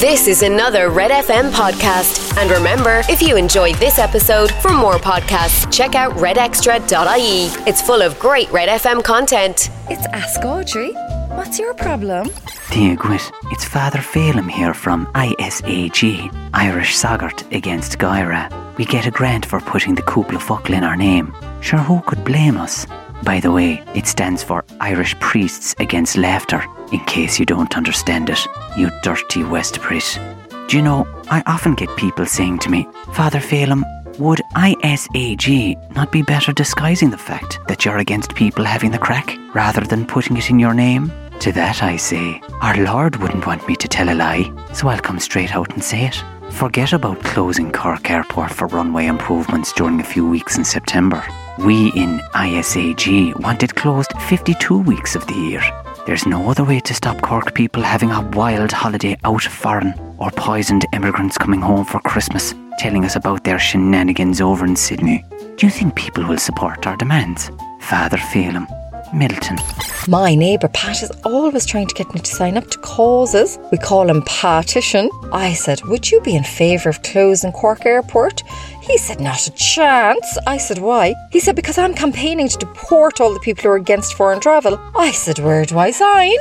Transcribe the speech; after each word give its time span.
This 0.00 0.26
is 0.28 0.42
another 0.42 0.90
Red 0.90 1.10
FM 1.10 1.50
podcast. 1.52 2.36
And 2.36 2.50
remember, 2.50 3.00
if 3.08 3.22
you 3.22 3.36
enjoyed 3.36 3.76
this 3.76 3.98
episode, 3.98 4.50
for 4.52 4.70
more 4.72 4.96
podcasts, 4.96 5.72
check 5.72 5.94
out 5.94 6.12
redextra.ie. 6.16 7.46
It's 7.66 7.80
full 7.80 8.02
of 8.02 8.18
great 8.18 8.50
Red 8.52 8.68
FM 8.68 9.02
content. 9.02 9.70
It's 9.88 10.06
Ask 10.08 10.44
Audrey. 10.44 10.92
What's 11.38 11.58
your 11.58 11.72
problem? 11.72 12.28
Dear 12.70 12.96
Gwit, 12.96 13.32
it's 13.52 13.64
Father 13.64 14.00
Phelim 14.00 14.50
here 14.50 14.74
from 14.74 15.06
ISAG, 15.14 16.50
Irish 16.52 16.94
Sagart 16.94 17.50
against 17.50 17.98
Gyra. 17.98 18.52
We 18.76 18.84
get 18.84 19.06
a 19.06 19.10
grant 19.10 19.46
for 19.46 19.60
putting 19.60 19.94
the 19.94 20.02
cúpla 20.02 20.40
focal 20.40 20.74
in 20.74 20.84
our 20.84 20.96
name. 20.96 21.34
Sure, 21.62 21.78
who 21.78 22.00
could 22.02 22.22
blame 22.22 22.58
us? 22.58 22.86
By 23.22 23.40
the 23.40 23.50
way, 23.50 23.82
it 23.94 24.06
stands 24.06 24.42
for 24.42 24.64
Irish 24.80 25.18
Priests 25.20 25.74
Against 25.78 26.16
Laughter, 26.16 26.64
in 26.92 27.00
case 27.06 27.38
you 27.38 27.46
don't 27.46 27.76
understand 27.76 28.30
it, 28.30 28.46
you 28.76 28.90
dirty 29.02 29.42
West 29.42 29.80
Brit. 29.80 30.18
Do 30.68 30.76
you 30.76 30.82
know, 30.82 31.06
I 31.30 31.42
often 31.46 31.74
get 31.74 31.94
people 31.96 32.26
saying 32.26 32.58
to 32.60 32.70
me, 32.70 32.86
Father 33.12 33.40
Phelim, 33.40 33.84
would 34.18 34.40
ISAG 34.56 35.94
not 35.94 36.10
be 36.10 36.22
better 36.22 36.52
disguising 36.52 37.10
the 37.10 37.18
fact 37.18 37.58
that 37.68 37.84
you're 37.84 37.98
against 37.98 38.34
people 38.34 38.64
having 38.64 38.90
the 38.90 38.98
crack 38.98 39.36
rather 39.54 39.82
than 39.82 40.06
putting 40.06 40.36
it 40.36 40.50
in 40.50 40.58
your 40.58 40.74
name? 40.74 41.12
To 41.40 41.52
that 41.52 41.82
I 41.82 41.96
say, 41.96 42.40
our 42.62 42.76
Lord 42.78 43.16
wouldn't 43.16 43.46
want 43.46 43.68
me 43.68 43.76
to 43.76 43.88
tell 43.88 44.08
a 44.08 44.14
lie, 44.14 44.50
so 44.72 44.88
I'll 44.88 45.00
come 45.00 45.20
straight 45.20 45.54
out 45.54 45.72
and 45.74 45.84
say 45.84 46.06
it. 46.06 46.24
Forget 46.50 46.92
about 46.92 47.22
closing 47.22 47.70
Cork 47.72 48.10
Airport 48.10 48.52
for 48.52 48.68
runway 48.68 49.06
improvements 49.06 49.72
during 49.72 50.00
a 50.00 50.04
few 50.04 50.26
weeks 50.26 50.56
in 50.56 50.64
September. 50.64 51.22
We 51.58 51.90
in 51.92 52.18
ISAG 52.34 53.34
want 53.40 53.62
it 53.62 53.74
closed 53.74 54.12
52 54.28 54.78
weeks 54.78 55.16
of 55.16 55.26
the 55.26 55.34
year. 55.34 55.62
There's 56.04 56.26
no 56.26 56.50
other 56.50 56.64
way 56.64 56.80
to 56.80 56.94
stop 56.94 57.22
Cork 57.22 57.54
people 57.54 57.82
having 57.82 58.10
a 58.10 58.20
wild 58.34 58.72
holiday 58.72 59.16
out 59.24 59.46
of 59.46 59.52
foreign 59.52 59.94
or 60.18 60.30
poisoned 60.30 60.84
immigrants 60.92 61.38
coming 61.38 61.62
home 61.62 61.86
for 61.86 62.00
Christmas 62.00 62.54
telling 62.78 63.06
us 63.06 63.16
about 63.16 63.44
their 63.44 63.58
shenanigans 63.58 64.42
over 64.42 64.66
in 64.66 64.76
Sydney. 64.76 65.24
Do 65.56 65.66
you 65.66 65.70
think 65.70 65.94
people 65.94 66.24
will 66.24 66.36
support 66.36 66.86
our 66.86 66.96
demands? 66.96 67.50
Father 67.80 68.18
Phelim, 68.18 68.66
Milton. 69.14 69.56
My 70.08 70.34
neighbour 70.34 70.68
Pat 70.68 71.02
is 71.02 71.10
always 71.24 71.64
trying 71.64 71.86
to 71.86 71.94
get 71.94 72.12
me 72.12 72.20
to 72.20 72.30
sign 72.34 72.56
up 72.56 72.68
to 72.70 72.78
causes. 72.78 73.58
We 73.72 73.78
call 73.78 74.10
him 74.10 74.22
Partition. 74.22 75.10
I 75.32 75.54
said, 75.54 75.82
Would 75.84 76.10
you 76.10 76.20
be 76.20 76.36
in 76.36 76.44
favour 76.44 76.90
of 76.90 77.02
closing 77.02 77.52
Cork 77.52 77.86
Airport? 77.86 78.42
He 78.86 78.98
said, 78.98 79.20
Not 79.20 79.48
a 79.48 79.50
chance. 79.52 80.38
I 80.46 80.58
said, 80.58 80.78
Why? 80.78 81.14
He 81.32 81.40
said, 81.40 81.56
Because 81.56 81.76
I'm 81.76 81.94
campaigning 81.94 82.48
to 82.48 82.58
deport 82.58 83.20
all 83.20 83.34
the 83.34 83.40
people 83.40 83.62
who 83.62 83.70
are 83.70 83.76
against 83.76 84.14
foreign 84.14 84.40
travel. 84.40 84.78
I 84.96 85.10
said, 85.10 85.40
Where 85.40 85.64
do 85.64 85.78
I 85.78 85.90
sign? 85.90 86.36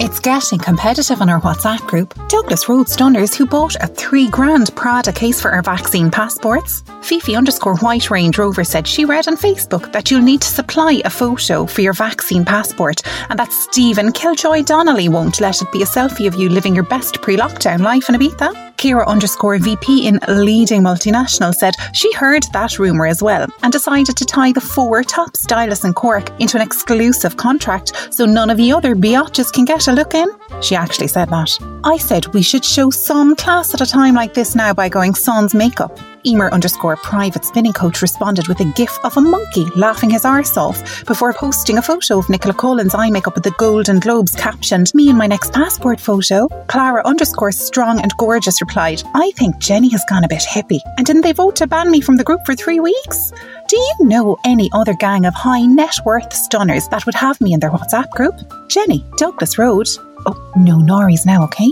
It's 0.00 0.20
getting 0.20 0.58
competitive 0.58 1.20
on 1.22 1.30
our 1.30 1.40
WhatsApp 1.40 1.84
group. 1.86 2.14
Douglas 2.28 2.68
Road 2.68 2.88
Stunners, 2.88 3.34
who 3.34 3.46
bought 3.46 3.74
a 3.76 3.86
three 3.86 4.28
grand 4.28 4.74
Prada 4.76 5.12
case 5.12 5.40
for 5.40 5.50
our 5.50 5.62
vaccine 5.62 6.10
passports. 6.10 6.84
Fifi 7.02 7.34
underscore 7.34 7.76
White 7.78 8.10
Range 8.10 8.36
Rover 8.36 8.64
said 8.64 8.86
she 8.86 9.06
read 9.06 9.26
on 9.26 9.36
Facebook 9.36 9.90
that 9.92 10.10
you'll 10.10 10.20
need 10.20 10.42
to 10.42 10.48
supply 10.48 11.00
a 11.04 11.10
photo 11.10 11.66
for 11.66 11.80
your 11.80 11.94
vaccine 11.94 12.44
passport, 12.44 13.00
and 13.30 13.38
that 13.38 13.52
Stephen 13.52 14.12
Killjoy 14.12 14.62
Donnelly 14.62 15.08
won't 15.08 15.40
let 15.40 15.62
it 15.62 15.72
be 15.72 15.82
a 15.82 15.86
selfie 15.86 16.28
of 16.28 16.34
you 16.34 16.50
living 16.50 16.74
your 16.74 16.84
best 16.84 17.22
pre 17.22 17.36
lockdown 17.36 17.80
life 17.80 18.08
in 18.08 18.14
Ibiza. 18.14 18.67
Kira 18.78 19.06
underscore 19.06 19.58
VP 19.58 20.06
in 20.06 20.20
leading 20.28 20.82
multinational 20.82 21.52
said 21.52 21.74
she 21.92 22.12
heard 22.12 22.44
that 22.52 22.78
rumour 22.78 23.06
as 23.06 23.20
well 23.20 23.48
and 23.62 23.72
decided 23.72 24.16
to 24.16 24.24
tie 24.24 24.52
the 24.52 24.60
four 24.60 25.02
top 25.02 25.36
stylists 25.36 25.84
in 25.84 25.92
Cork 25.92 26.30
into 26.40 26.56
an 26.56 26.62
exclusive 26.62 27.36
contract 27.36 28.14
so 28.14 28.24
none 28.24 28.50
of 28.50 28.56
the 28.56 28.72
other 28.72 28.94
biatches 28.94 29.52
can 29.52 29.64
get 29.64 29.88
a 29.88 29.92
look 29.92 30.14
in. 30.14 30.28
She 30.60 30.74
actually 30.74 31.08
said 31.08 31.28
that. 31.30 31.58
I 31.84 31.96
said 31.98 32.26
we 32.34 32.42
should 32.42 32.64
show 32.64 32.90
some 32.90 33.36
class 33.36 33.74
at 33.74 33.80
a 33.80 33.86
time 33.86 34.14
like 34.14 34.34
this 34.34 34.54
now 34.54 34.72
by 34.72 34.88
going 34.88 35.14
sans 35.14 35.54
makeup. 35.54 35.98
Emer 36.26 36.50
underscore 36.50 36.96
private 36.96 37.44
spinning 37.44 37.72
coach 37.72 38.02
responded 38.02 38.48
with 38.48 38.60
a 38.60 38.72
gif 38.72 38.98
of 39.04 39.16
a 39.16 39.20
monkey 39.20 39.64
laughing 39.76 40.10
his 40.10 40.24
arse 40.24 40.56
off 40.56 41.04
before 41.06 41.32
posting 41.32 41.78
a 41.78 41.82
photo 41.82 42.18
of 42.18 42.28
Nicola 42.28 42.54
Coughlan's 42.54 42.94
eye 42.94 43.10
makeup 43.10 43.34
with 43.34 43.44
the 43.44 43.54
Golden 43.58 44.00
Globes 44.00 44.34
captioned, 44.34 44.92
Me 44.94 45.08
and 45.08 45.16
my 45.16 45.26
next 45.26 45.52
passport 45.52 46.00
photo. 46.00 46.48
Clara 46.66 47.02
underscore 47.04 47.52
strong 47.52 48.00
and 48.00 48.12
gorgeous 48.18 48.60
replied, 48.60 49.02
I 49.14 49.30
think 49.36 49.58
Jenny 49.58 49.90
has 49.90 50.04
gone 50.08 50.24
a 50.24 50.28
bit 50.28 50.42
hippie. 50.42 50.80
And 50.96 51.06
didn't 51.06 51.22
they 51.22 51.32
vote 51.32 51.56
to 51.56 51.66
ban 51.66 51.90
me 51.90 52.00
from 52.00 52.16
the 52.16 52.24
group 52.24 52.44
for 52.44 52.54
three 52.54 52.80
weeks? 52.80 53.32
Do 53.68 53.76
you 53.76 53.94
know 54.00 54.36
any 54.44 54.70
other 54.72 54.94
gang 54.94 55.24
of 55.24 55.34
high 55.34 55.66
net 55.66 55.94
worth 56.04 56.32
stunners 56.32 56.88
that 56.88 57.06
would 57.06 57.14
have 57.14 57.40
me 57.40 57.52
in 57.52 57.60
their 57.60 57.70
WhatsApp 57.70 58.10
group? 58.10 58.34
Jenny, 58.68 59.04
Douglas 59.16 59.56
Road. 59.56 59.88
Oh, 60.26 60.52
no 60.56 60.76
Norries 60.78 61.24
now, 61.24 61.44
okay? 61.44 61.70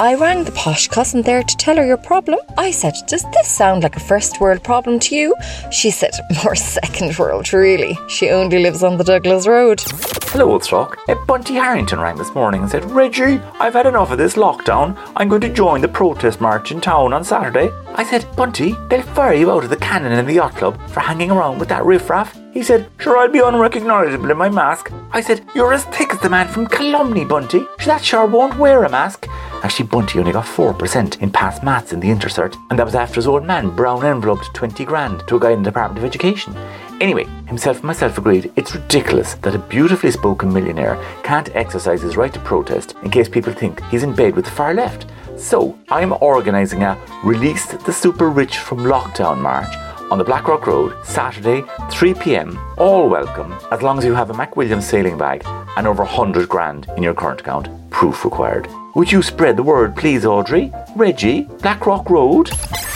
I 0.00 0.14
rang 0.14 0.44
the 0.44 0.52
posh 0.52 0.88
cousin 0.88 1.22
there 1.22 1.42
to 1.42 1.56
tell 1.56 1.76
her 1.76 1.84
your 1.84 1.96
problem. 1.96 2.38
I 2.56 2.70
said, 2.70 2.94
Does 3.08 3.24
this 3.32 3.48
sound 3.48 3.82
like 3.82 3.96
a 3.96 4.00
first 4.00 4.40
world 4.40 4.62
problem 4.62 4.98
to 5.00 5.16
you? 5.16 5.34
She 5.70 5.90
said, 5.90 6.12
More 6.44 6.54
second 6.78 7.18
world, 7.18 7.52
really. 7.52 7.98
She 8.08 8.30
only 8.30 8.60
lives 8.60 8.82
on 8.82 8.96
the 8.96 9.04
Douglas 9.04 9.46
Road. 9.46 9.82
Hello, 10.30 10.46
Woodstock. 10.52 10.98
Uh, 11.08 11.14
Bunty 11.26 11.54
Harrington 11.54 12.00
rang 12.00 12.16
this 12.16 12.34
morning 12.34 12.62
and 12.62 12.70
said, 12.70 12.84
Reggie, 12.90 13.40
I've 13.58 13.72
had 13.72 13.86
enough 13.86 14.10
of 14.10 14.18
this 14.18 14.34
lockdown. 14.34 14.96
I'm 15.16 15.28
going 15.28 15.40
to 15.40 15.48
join 15.52 15.80
the 15.80 15.88
protest 15.88 16.40
march 16.40 16.70
in 16.70 16.80
town 16.80 17.12
on 17.12 17.24
Saturday. 17.24 17.70
I 17.94 18.04
said, 18.04 18.26
Bunty, 18.36 18.76
they'll 18.90 19.02
fire 19.02 19.32
you 19.32 19.50
out 19.50 19.64
of 19.64 19.70
the 19.70 19.76
cannon 19.76 20.12
in 20.12 20.26
the 20.26 20.34
yacht 20.34 20.54
club 20.54 20.78
for 20.90 21.00
hanging 21.00 21.30
around 21.30 21.58
with 21.58 21.68
that 21.70 21.84
riffraff. 21.84 22.38
He 22.58 22.64
said, 22.64 22.90
Sure, 22.98 23.16
I'll 23.16 23.30
be 23.30 23.38
unrecognisable 23.38 24.32
in 24.32 24.36
my 24.36 24.48
mask. 24.48 24.90
I 25.12 25.20
said, 25.20 25.44
You're 25.54 25.72
as 25.72 25.84
thick 25.84 26.12
as 26.12 26.18
the 26.18 26.28
man 26.28 26.48
from 26.48 26.66
Calumny, 26.66 27.24
Bunty. 27.24 27.64
That 27.86 28.04
sure 28.04 28.26
won't 28.26 28.58
wear 28.58 28.82
a 28.82 28.88
mask. 28.88 29.28
Actually, 29.62 29.86
Bunty 29.86 30.18
only 30.18 30.32
got 30.32 30.44
4% 30.44 31.22
in 31.22 31.30
past 31.30 31.62
maths 31.62 31.92
in 31.92 32.00
the 32.00 32.08
intercert, 32.08 32.56
and 32.68 32.76
that 32.76 32.84
was 32.84 32.96
after 32.96 33.14
his 33.14 33.28
old 33.28 33.44
man 33.44 33.70
brown 33.70 34.04
enveloped 34.04 34.52
20 34.54 34.84
grand 34.84 35.22
to 35.28 35.36
a 35.36 35.38
guy 35.40 35.52
in 35.52 35.62
the 35.62 35.70
Department 35.70 36.00
of 36.00 36.04
Education. 36.04 36.52
Anyway, 37.00 37.26
himself 37.46 37.76
and 37.76 37.84
myself 37.84 38.18
agreed 38.18 38.50
it's 38.56 38.74
ridiculous 38.74 39.34
that 39.34 39.54
a 39.54 39.58
beautifully 39.60 40.10
spoken 40.10 40.52
millionaire 40.52 41.00
can't 41.22 41.54
exercise 41.54 42.02
his 42.02 42.16
right 42.16 42.34
to 42.34 42.40
protest 42.40 42.96
in 43.04 43.10
case 43.12 43.28
people 43.28 43.52
think 43.52 43.80
he's 43.84 44.02
in 44.02 44.16
bed 44.16 44.34
with 44.34 44.46
the 44.46 44.50
far 44.50 44.74
left. 44.74 45.06
So, 45.36 45.78
I'm 45.90 46.12
organising 46.14 46.82
a 46.82 46.98
Release 47.22 47.66
the 47.66 47.92
Super 47.92 48.28
Rich 48.28 48.58
from 48.58 48.78
Lockdown 48.78 49.38
March 49.38 49.72
on 50.10 50.18
the 50.18 50.24
Blackrock 50.24 50.66
Road, 50.66 50.94
Saturday, 51.04 51.64
3 51.90 52.14
pm. 52.14 52.58
All 52.76 53.08
welcome, 53.08 53.52
as 53.70 53.82
long 53.82 53.98
as 53.98 54.04
you 54.04 54.14
have 54.14 54.30
a 54.30 54.34
Mac 54.34 54.56
Williams 54.56 54.86
sailing 54.86 55.18
bag 55.18 55.44
and 55.76 55.86
over 55.86 56.02
100 56.02 56.48
grand 56.48 56.86
in 56.96 57.02
your 57.02 57.14
current 57.14 57.40
account. 57.40 57.68
Proof 57.90 58.24
required. 58.24 58.68
Would 58.94 59.12
you 59.12 59.22
spread 59.22 59.56
the 59.56 59.62
word, 59.62 59.94
please, 59.94 60.24
Audrey? 60.24 60.72
Reggie, 60.96 61.42
Blackrock 61.62 62.10
Road? 62.10 62.50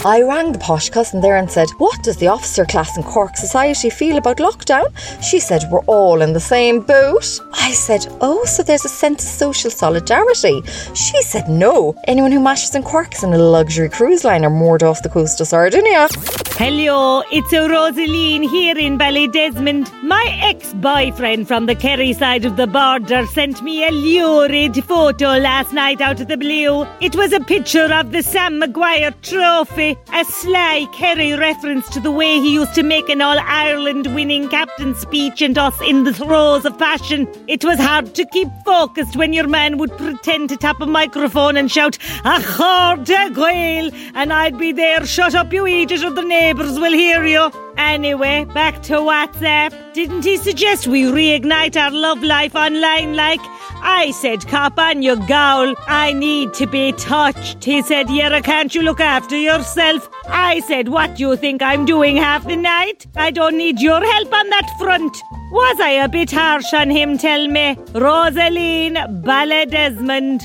I 0.04 0.20
rang 0.22 0.50
the 0.50 0.58
posh 0.58 0.90
cousin 0.90 1.20
there 1.20 1.36
and 1.36 1.48
said, 1.48 1.68
What 1.78 2.02
does 2.02 2.16
the 2.16 2.26
officer 2.26 2.64
class 2.64 2.96
in 2.96 3.04
Cork 3.04 3.36
Society 3.36 3.88
feel 3.88 4.16
about 4.16 4.38
lockdown? 4.38 4.86
She 5.22 5.38
said, 5.38 5.62
We're 5.70 5.84
all 5.84 6.22
in 6.22 6.32
the 6.32 6.40
same 6.40 6.80
boat. 6.80 7.38
I 7.52 7.70
said, 7.70 8.06
Oh, 8.20 8.44
so 8.46 8.64
there's 8.64 8.84
a 8.84 8.88
sense 8.88 9.22
of 9.22 9.30
social 9.30 9.70
solidarity. 9.70 10.60
She 10.94 11.22
said, 11.22 11.48
No. 11.48 11.94
Anyone 12.08 12.32
who 12.32 12.40
matches 12.40 12.74
in 12.74 12.82
Cork 12.82 13.14
is 13.14 13.22
in 13.22 13.32
a 13.32 13.38
luxury 13.38 13.88
cruise 13.88 14.24
liner 14.24 14.50
moored 14.50 14.82
off 14.82 15.04
the 15.04 15.08
coast 15.08 15.40
of 15.40 15.46
Sardinia. 15.46 16.08
Hello, 16.56 17.22
it's 17.30 17.52
Rosaline 17.52 18.42
here 18.42 18.76
in 18.76 18.98
Ballydesmond. 18.98 19.90
My 20.02 20.24
ex-boyfriend 20.42 21.46
from 21.46 21.66
the 21.66 21.74
Kerry 21.74 22.12
side 22.12 22.44
of 22.44 22.56
the 22.56 22.61
border 22.66 23.26
sent 23.26 23.62
me 23.62 23.86
a 23.86 23.90
lurid 23.90 24.84
photo 24.84 25.38
last 25.38 25.72
night 25.72 26.00
out 26.00 26.20
of 26.20 26.28
the 26.28 26.36
blue. 26.36 26.86
It 27.00 27.14
was 27.16 27.32
a 27.32 27.40
picture 27.40 27.92
of 27.92 28.12
the 28.12 28.22
Sam 28.22 28.58
Maguire 28.58 29.12
trophy, 29.22 29.96
a 30.12 30.24
sly 30.24 30.86
Kerry 30.92 31.34
reference 31.34 31.88
to 31.90 32.00
the 32.00 32.10
way 32.10 32.40
he 32.40 32.54
used 32.54 32.74
to 32.74 32.82
make 32.82 33.08
an 33.08 33.22
All-Ireland 33.22 34.14
winning 34.14 34.48
captain 34.48 34.94
speech 34.94 35.42
and 35.42 35.56
us 35.56 35.80
in 35.82 36.04
the 36.04 36.12
throes 36.12 36.64
of 36.64 36.78
passion. 36.78 37.28
It 37.48 37.64
was 37.64 37.78
hard 37.78 38.14
to 38.14 38.26
keep 38.26 38.48
focused 38.64 39.16
when 39.16 39.32
your 39.32 39.48
man 39.48 39.78
would 39.78 39.96
pretend 39.98 40.48
to 40.48 40.56
tap 40.56 40.80
a 40.80 40.86
microphone 40.86 41.56
and 41.56 41.70
shout, 41.70 41.98
A 42.24 42.40
chairde 42.40 43.34
Gael, 43.34 43.90
and 44.14 44.32
I'd 44.32 44.58
be 44.58 44.72
there, 44.72 45.06
shut 45.06 45.34
up 45.34 45.52
you 45.52 45.66
idiot 45.66 46.02
or 46.02 46.10
the 46.10 46.22
neighbours 46.22 46.78
will 46.78 46.92
hear 46.92 47.24
you. 47.24 47.61
Anyway, 47.76 48.44
back 48.54 48.82
to 48.82 48.94
WhatsApp. 48.94 49.92
Didn't 49.92 50.24
he 50.24 50.36
suggest 50.36 50.86
we 50.86 51.02
reignite 51.04 51.76
our 51.76 51.90
love 51.90 52.22
life 52.22 52.54
online 52.54 53.14
like? 53.16 53.40
I 53.84 54.12
said, 54.12 54.46
cop 54.46 54.78
on 54.78 55.02
your 55.02 55.16
gowl. 55.16 55.74
I 55.88 56.12
need 56.12 56.54
to 56.54 56.66
be 56.66 56.92
touched. 56.92 57.64
He 57.64 57.82
said, 57.82 58.06
Yera, 58.06 58.42
can't 58.42 58.74
you 58.74 58.82
look 58.82 59.00
after 59.00 59.36
yourself? 59.36 60.08
I 60.26 60.60
said, 60.60 60.88
what 60.88 61.16
do 61.16 61.22
you 61.28 61.36
think 61.36 61.62
I'm 61.62 61.84
doing 61.84 62.16
half 62.16 62.46
the 62.46 62.56
night? 62.56 63.06
I 63.16 63.30
don't 63.30 63.56
need 63.56 63.80
your 63.80 64.00
help 64.00 64.32
on 64.32 64.50
that 64.50 64.70
front. 64.78 65.16
Was 65.50 65.80
I 65.80 65.90
a 65.90 66.08
bit 66.08 66.30
harsh 66.30 66.72
on 66.72 66.90
him, 66.90 67.18
tell 67.18 67.46
me? 67.48 67.74
Rosaline 67.92 68.94
Ballydesmond. 69.22 70.42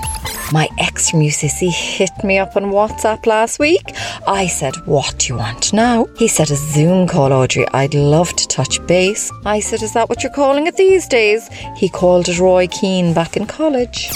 My 0.53 0.69
ex 0.79 1.09
from 1.09 1.19
UCC 1.19 1.69
hit 1.69 2.23
me 2.23 2.37
up 2.37 2.55
on 2.55 2.65
WhatsApp 2.65 3.25
last 3.25 3.59
week. 3.59 3.83
I 4.27 4.47
said, 4.47 4.75
What 4.85 5.19
do 5.19 5.27
you 5.33 5.37
want 5.37 5.73
now? 5.73 6.05
He 6.17 6.29
said, 6.29 6.49
A 6.51 6.55
Zoom 6.55 7.05
call, 7.05 7.33
Audrey. 7.33 7.67
I'd 7.73 7.93
love 7.93 8.33
to 8.33 8.47
touch 8.47 8.85
base. 8.87 9.29
I 9.45 9.59
said, 9.59 9.81
Is 9.81 9.93
that 9.93 10.07
what 10.07 10.23
you're 10.23 10.31
calling 10.31 10.65
it 10.65 10.77
these 10.77 11.05
days? 11.05 11.49
He 11.75 11.89
called 11.89 12.29
it 12.29 12.39
Roy 12.39 12.67
Keane 12.67 13.13
back 13.13 13.35
in 13.35 13.45
college. 13.45 14.09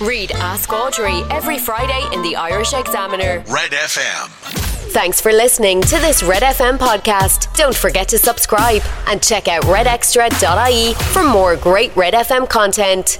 Read 0.00 0.30
Ask 0.32 0.72
Audrey 0.72 1.22
every 1.30 1.58
Friday 1.58 2.06
in 2.12 2.22
the 2.22 2.36
Irish 2.36 2.72
Examiner. 2.72 3.42
Red 3.48 3.72
FM. 3.72 4.28
Thanks 4.92 5.20
for 5.20 5.32
listening 5.32 5.82
to 5.82 5.96
this 5.98 6.22
Red 6.22 6.42
FM 6.42 6.78
podcast. 6.78 7.52
Don't 7.56 7.74
forget 7.74 8.08
to 8.08 8.18
subscribe 8.18 8.82
and 9.08 9.20
check 9.20 9.48
out 9.48 9.64
redextra.ie 9.64 10.94
for 11.12 11.24
more 11.24 11.56
great 11.56 11.94
Red 11.96 12.14
FM 12.14 12.48
content. 12.48 13.18